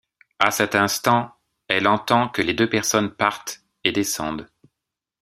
[0.39, 1.29] À cet instant,
[1.67, 4.49] elle entend que les deux personnes partent et descendent.